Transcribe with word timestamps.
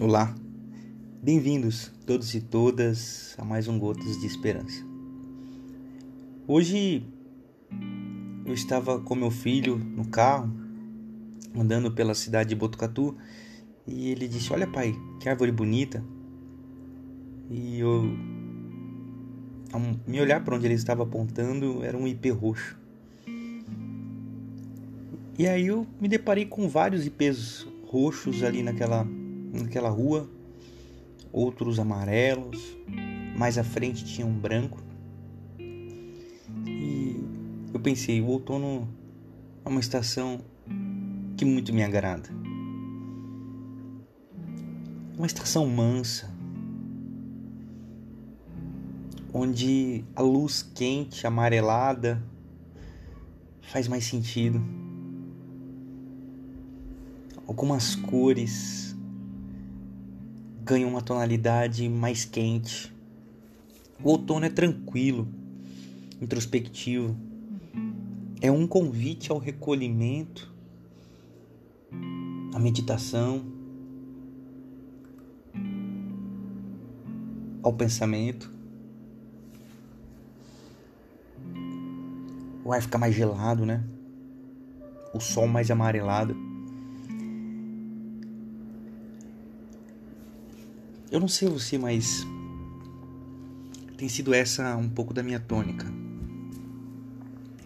Olá, 0.00 0.32
bem-vindos 1.20 1.90
todos 2.06 2.32
e 2.32 2.40
todas 2.40 3.34
a 3.36 3.44
mais 3.44 3.66
um 3.66 3.80
Gotas 3.80 4.20
de 4.20 4.26
Esperança. 4.28 4.86
Hoje 6.46 7.02
eu 8.46 8.54
estava 8.54 9.00
com 9.00 9.16
meu 9.16 9.32
filho 9.32 9.76
no 9.76 10.06
carro, 10.06 10.54
andando 11.52 11.90
pela 11.90 12.14
cidade 12.14 12.50
de 12.50 12.54
Botucatu, 12.54 13.16
e 13.88 14.10
ele 14.10 14.28
disse: 14.28 14.52
Olha, 14.52 14.68
pai, 14.68 14.94
que 15.18 15.28
árvore 15.28 15.50
bonita. 15.50 16.00
E 17.50 17.80
eu, 17.80 18.04
ao 19.72 19.80
me 20.06 20.20
olhar 20.20 20.44
para 20.44 20.54
onde 20.54 20.64
ele 20.64 20.74
estava 20.74 21.02
apontando, 21.02 21.82
era 21.82 21.98
um 21.98 22.06
ipê 22.06 22.30
roxo. 22.30 22.78
E 25.36 25.48
aí 25.48 25.66
eu 25.66 25.84
me 26.00 26.06
deparei 26.06 26.46
com 26.46 26.68
vários 26.68 27.04
ipês 27.04 27.66
roxos 27.88 28.44
ali 28.44 28.62
naquela, 28.62 29.04
naquela 29.58 29.88
rua, 29.88 30.28
outros 31.32 31.78
amarelos, 31.78 32.76
mais 33.36 33.58
à 33.58 33.64
frente 33.64 34.04
tinha 34.04 34.26
um 34.26 34.38
branco. 34.38 34.82
E 36.66 37.22
eu 37.72 37.80
pensei, 37.80 38.20
o 38.20 38.26
outono 38.26 38.88
é 39.64 39.68
uma 39.68 39.80
estação 39.80 40.40
que 41.36 41.44
muito 41.44 41.72
me 41.72 41.82
agrada. 41.82 42.28
Uma 45.16 45.26
estação 45.26 45.66
mansa, 45.66 46.32
onde 49.32 50.04
a 50.14 50.22
luz 50.22 50.62
quente, 50.62 51.26
amarelada, 51.26 52.22
faz 53.60 53.88
mais 53.88 54.04
sentido 54.04 54.62
algumas 57.48 57.94
cores 57.94 58.87
ganham 60.68 60.90
uma 60.90 61.00
tonalidade 61.00 61.88
mais 61.88 62.26
quente. 62.26 62.94
O 64.04 64.10
outono 64.10 64.44
é 64.44 64.50
tranquilo, 64.50 65.26
introspectivo. 66.20 67.16
É 68.38 68.52
um 68.52 68.66
convite 68.66 69.32
ao 69.32 69.38
recolhimento, 69.38 70.52
à 72.52 72.58
meditação, 72.58 73.46
ao 77.62 77.72
pensamento. 77.72 78.52
O 82.62 82.70
ar 82.74 82.82
fica 82.82 82.98
mais 82.98 83.14
gelado, 83.14 83.64
né? 83.64 83.82
O 85.14 85.20
sol 85.20 85.46
mais 85.46 85.70
amarelado. 85.70 86.47
Eu 91.10 91.20
não 91.20 91.28
sei 91.28 91.48
você, 91.48 91.78
mas 91.78 92.26
tem 93.96 94.10
sido 94.10 94.34
essa 94.34 94.76
um 94.76 94.90
pouco 94.90 95.14
da 95.14 95.22
minha 95.22 95.40
tônica. 95.40 95.86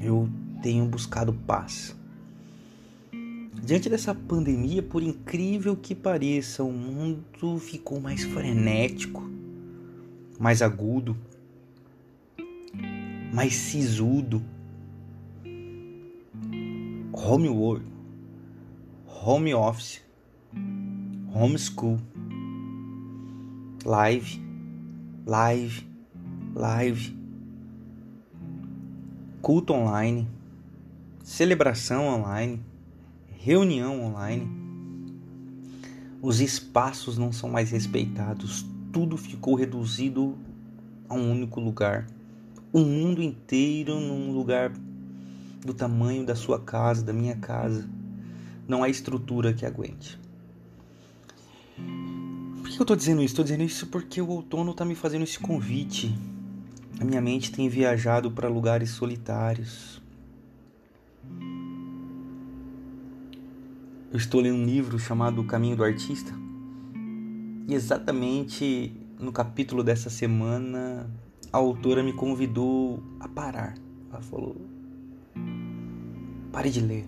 Eu 0.00 0.26
tenho 0.62 0.86
buscado 0.86 1.34
paz. 1.34 1.94
Diante 3.62 3.90
dessa 3.90 4.14
pandemia, 4.14 4.82
por 4.82 5.02
incrível 5.02 5.76
que 5.76 5.94
pareça, 5.94 6.64
o 6.64 6.72
mundo 6.72 7.58
ficou 7.58 8.00
mais 8.00 8.24
frenético, 8.24 9.22
mais 10.40 10.62
agudo, 10.62 11.14
mais 13.34 13.54
sisudo. 13.54 14.42
Home 17.12 17.48
work, 17.50 17.84
home 19.06 19.52
office, 19.52 20.00
homeschool 21.34 21.98
live, 23.86 24.42
live, 25.24 25.86
live, 26.56 27.16
culto 29.40 29.72
online, 29.74 30.28
celebração 31.22 32.08
online, 32.08 32.60
reunião 33.38 34.04
online. 34.04 34.50
Os 36.20 36.40
espaços 36.40 37.16
não 37.16 37.30
são 37.30 37.48
mais 37.48 37.70
respeitados, 37.70 38.66
tudo 38.92 39.16
ficou 39.16 39.54
reduzido 39.54 40.36
a 41.08 41.14
um 41.14 41.30
único 41.30 41.60
lugar. 41.60 42.08
O 42.72 42.80
mundo 42.80 43.22
inteiro 43.22 44.00
num 44.00 44.32
lugar 44.32 44.72
do 45.64 45.72
tamanho 45.72 46.26
da 46.26 46.34
sua 46.34 46.58
casa, 46.58 47.04
da 47.04 47.12
minha 47.12 47.36
casa. 47.36 47.88
Não 48.66 48.82
há 48.82 48.88
estrutura 48.88 49.54
que 49.54 49.64
aguente 49.64 50.18
que 52.68 52.80
eu 52.80 52.86
tô 52.86 52.96
dizendo 52.96 53.22
isso? 53.22 53.36
Tô 53.36 53.42
dizendo 53.42 53.62
isso 53.62 53.86
porque 53.86 54.20
o 54.20 54.28
outono 54.28 54.74
tá 54.74 54.84
me 54.84 54.94
fazendo 54.94 55.22
esse 55.22 55.38
convite. 55.38 56.16
A 56.98 57.04
minha 57.04 57.20
mente 57.20 57.52
tem 57.52 57.68
viajado 57.68 58.30
para 58.30 58.48
lugares 58.48 58.90
solitários. 58.90 60.00
Eu 64.10 64.16
estou 64.16 64.40
lendo 64.40 64.56
um 64.56 64.64
livro 64.64 64.98
chamado 64.98 65.42
O 65.42 65.44
Caminho 65.44 65.76
do 65.76 65.84
Artista. 65.84 66.32
E 67.68 67.74
exatamente 67.74 68.92
no 69.18 69.32
capítulo 69.32 69.82
dessa 69.82 70.08
semana, 70.08 71.10
a 71.52 71.58
autora 71.58 72.02
me 72.02 72.12
convidou 72.12 73.02
a 73.20 73.28
parar. 73.28 73.74
Ela 74.10 74.22
falou: 74.22 74.56
pare 76.52 76.70
de 76.70 76.80
ler. 76.80 77.06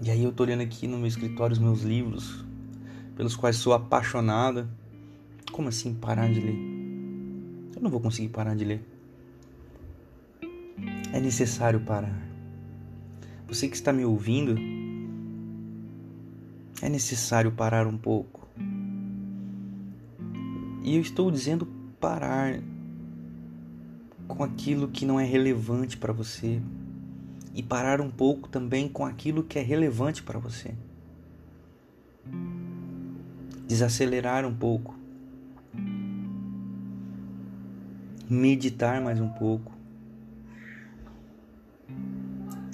E 0.00 0.10
aí 0.10 0.22
eu 0.22 0.32
tô 0.32 0.42
olhando 0.42 0.62
aqui 0.62 0.86
no 0.86 0.98
meu 0.98 1.06
escritório 1.06 1.54
os 1.54 1.58
meus 1.58 1.82
livros, 1.82 2.44
pelos 3.14 3.36
quais 3.36 3.56
sou 3.56 3.72
apaixonada. 3.72 4.68
Como 5.50 5.68
assim 5.68 5.94
parar 5.94 6.28
de 6.32 6.40
ler? 6.40 6.56
Eu 7.76 7.82
não 7.82 7.90
vou 7.90 8.00
conseguir 8.00 8.28
parar 8.28 8.54
de 8.54 8.64
ler. 8.64 8.84
É 11.12 11.20
necessário 11.20 11.80
parar. 11.80 12.16
Você 13.46 13.68
que 13.68 13.76
está 13.76 13.92
me 13.92 14.04
ouvindo, 14.04 14.56
é 16.80 16.88
necessário 16.88 17.52
parar 17.52 17.86
um 17.86 17.98
pouco. 17.98 18.48
E 20.82 20.96
eu 20.96 21.00
estou 21.00 21.30
dizendo 21.30 21.66
parar 22.00 22.60
com 24.26 24.42
aquilo 24.42 24.88
que 24.88 25.04
não 25.04 25.20
é 25.20 25.24
relevante 25.24 25.96
para 25.96 26.12
você 26.12 26.60
e 27.54 27.62
parar 27.62 28.00
um 28.00 28.10
pouco 28.10 28.48
também 28.48 28.88
com 28.88 29.04
aquilo 29.04 29.44
que 29.44 29.58
é 29.58 29.62
relevante 29.62 30.22
para 30.22 30.38
você 30.38 30.74
desacelerar 33.72 34.44
um 34.44 34.54
pouco, 34.54 34.94
meditar 38.28 39.00
mais 39.00 39.18
um 39.18 39.30
pouco, 39.30 39.72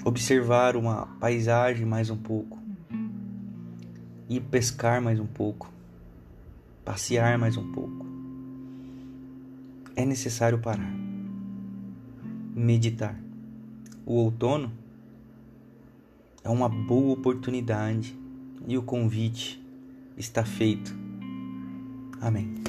observar 0.03 0.75
uma 0.75 1.05
paisagem 1.17 1.85
mais 1.85 2.09
um 2.09 2.17
pouco, 2.17 2.59
ir 4.27 4.41
pescar 4.41 5.01
mais 5.01 5.21
um 5.21 5.25
pouco, 5.25 5.71
passear 6.83 7.37
mais 7.37 7.55
um 7.55 7.71
pouco. 7.71 8.05
É 9.95 10.03
necessário 10.03 10.59
parar, 10.59 10.93
meditar. 12.53 13.17
O 14.05 14.15
outono 14.15 14.69
é 16.43 16.49
uma 16.49 16.67
boa 16.67 17.13
oportunidade 17.13 18.19
e 18.67 18.77
o 18.77 18.83
convite 18.83 19.68
está 20.19 20.43
feito. 20.43 20.93
Amém. 22.21 22.68